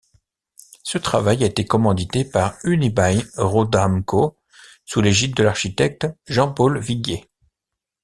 [0.81, 4.35] Ce travail a été commandité par Unibail-Rodamco,
[4.83, 7.29] sous l’égide de l’architecte Jean-Paul Viguier.